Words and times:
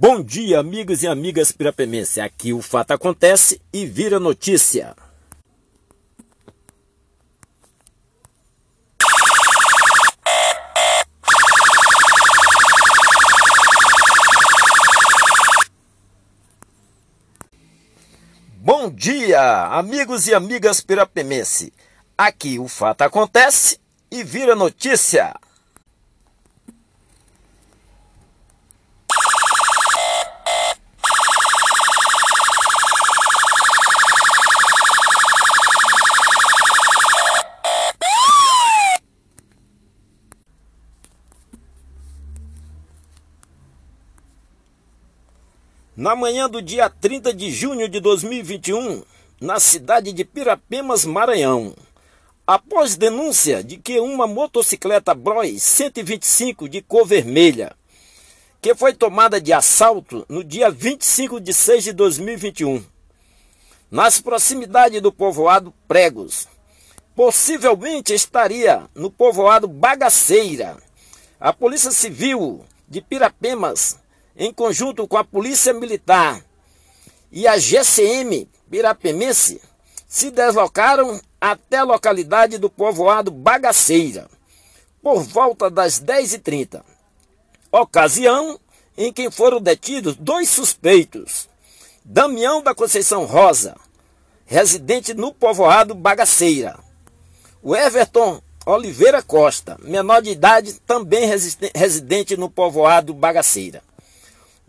Bom 0.00 0.22
dia, 0.22 0.60
amigos 0.60 1.02
e 1.02 1.08
amigas 1.08 1.50
pirapemense. 1.50 2.20
Aqui 2.20 2.52
o 2.52 2.62
fato 2.62 2.92
acontece 2.92 3.60
e 3.72 3.84
vira 3.84 4.20
notícia. 4.20 4.94
Bom 18.54 18.88
dia, 18.92 19.64
amigos 19.66 20.28
e 20.28 20.34
amigas 20.34 20.80
pirapemense. 20.80 21.72
Aqui 22.16 22.60
o 22.60 22.68
fato 22.68 23.02
acontece 23.02 23.80
e 24.08 24.22
vira 24.22 24.54
notícia. 24.54 25.34
Na 45.98 46.14
manhã 46.14 46.48
do 46.48 46.62
dia 46.62 46.88
30 46.88 47.34
de 47.34 47.50
junho 47.50 47.88
de 47.88 47.98
2021, 47.98 49.02
na 49.40 49.58
cidade 49.58 50.12
de 50.12 50.24
Pirapemas, 50.24 51.04
Maranhão, 51.04 51.74
após 52.46 52.94
denúncia 52.94 53.64
de 53.64 53.78
que 53.78 53.98
uma 53.98 54.24
motocicleta 54.24 55.12
Bros 55.12 55.60
125 55.60 56.68
de 56.68 56.82
cor 56.82 57.04
vermelha, 57.04 57.74
que 58.62 58.76
foi 58.76 58.94
tomada 58.94 59.40
de 59.40 59.52
assalto 59.52 60.24
no 60.28 60.44
dia 60.44 60.70
25 60.70 61.40
de 61.40 61.52
6 61.52 61.82
de 61.82 61.92
2021, 61.94 62.80
nas 63.90 64.20
proximidades 64.20 65.02
do 65.02 65.12
povoado 65.12 65.74
Pregos, 65.88 66.46
possivelmente 67.16 68.14
estaria 68.14 68.88
no 68.94 69.10
povoado 69.10 69.66
Bagaceira. 69.66 70.76
A 71.40 71.52
Polícia 71.52 71.90
Civil 71.90 72.64
de 72.88 73.00
Pirapemas 73.00 73.98
em 74.38 74.52
conjunto 74.52 75.08
com 75.08 75.16
a 75.16 75.24
Polícia 75.24 75.74
Militar 75.74 76.40
e 77.32 77.48
a 77.48 77.58
GCM 77.58 78.48
Pirapemense, 78.70 79.60
se 80.06 80.30
deslocaram 80.30 81.20
até 81.40 81.78
a 81.78 81.84
localidade 81.84 82.56
do 82.56 82.70
povoado 82.70 83.32
Bagaceira, 83.32 84.28
por 85.02 85.22
volta 85.24 85.68
das 85.68 86.00
10h30. 86.00 86.82
Ocasião 87.72 88.58
em 88.96 89.12
que 89.12 89.30
foram 89.30 89.60
detidos 89.60 90.14
dois 90.16 90.48
suspeitos. 90.48 91.48
Damião 92.04 92.62
da 92.62 92.74
Conceição 92.74 93.24
Rosa, 93.24 93.76
residente 94.46 95.12
no 95.14 95.34
povoado 95.34 95.94
Bagaceira. 95.94 96.78
O 97.62 97.76
Everton 97.76 98.40
Oliveira 98.64 99.22
Costa, 99.22 99.76
menor 99.82 100.22
de 100.22 100.30
idade, 100.30 100.74
também 100.86 101.28
residente 101.74 102.36
no 102.36 102.48
povoado 102.48 103.12
Bagaceira. 103.12 103.82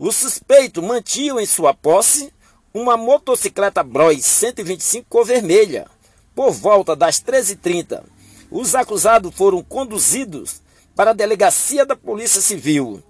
O 0.02 0.10
suspeito 0.10 0.82
mantinha 0.82 1.42
em 1.42 1.44
sua 1.44 1.74
posse 1.74 2.32
uma 2.72 2.96
motocicleta 2.96 3.82
Bros 3.82 4.24
125 4.24 5.06
cor 5.06 5.26
vermelha. 5.26 5.86
Por 6.34 6.52
volta 6.52 6.96
das 6.96 7.20
13h30, 7.20 8.02
os 8.50 8.74
acusados 8.74 9.34
foram 9.34 9.62
conduzidos 9.62 10.62
para 10.96 11.10
a 11.10 11.12
delegacia 11.12 11.84
da 11.84 11.94
Polícia 11.94 12.40
Civil. 12.40 13.02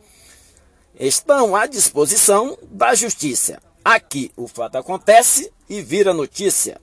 Estão 0.98 1.54
à 1.54 1.64
disposição 1.66 2.58
da 2.64 2.92
Justiça. 2.92 3.62
Aqui 3.84 4.32
o 4.36 4.48
fato 4.48 4.76
acontece 4.76 5.52
e 5.68 5.80
vira 5.80 6.12
notícia. 6.12 6.80